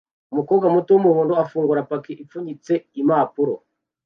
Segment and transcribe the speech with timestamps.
[0.33, 3.53] Umukobwa muto wumuhondo afungura paki ipfunyitse impapuro